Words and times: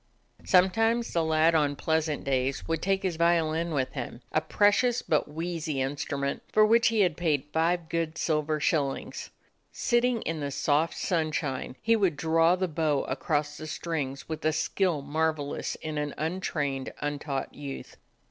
Sometimes 0.45 1.13
the 1.13 1.23
lad 1.23 1.53
on 1.53 1.75
pleasant 1.75 2.23
days 2.23 2.67
would 2.67 2.81
take 2.81 3.03
his 3.03 3.17
violin 3.17 3.69
with 3.71 3.91
him; 3.91 4.21
a 4.31 4.41
precious 4.41 5.03
but 5.03 5.27
wheezy 5.27 5.79
instrument, 5.79 6.41
for 6.51 6.65
which 6.65 6.87
he 6.87 7.01
had 7.01 7.15
paid 7.15 7.45
five 7.53 7.87
good 7.87 8.17
silver 8.17 8.59
shillings. 8.59 9.29
Sitting 9.71 10.23
in 10.23 10.39
the 10.39 10.49
soft 10.49 10.97
sunshine 10.97 11.75
he 11.83 11.95
would 11.95 12.17
draw 12.17 12.55
the 12.55 12.67
bow 12.67 13.03
across 13.03 13.57
the 13.57 13.67
strings 13.67 14.27
with 14.27 14.43
a 14.43 14.53
skill 14.53 15.03
marvelous 15.03 15.75
in 15.75 15.99
an 15.99 16.15
untrained, 16.17 16.91
untaught 17.01 17.53
youth. 17.53 17.97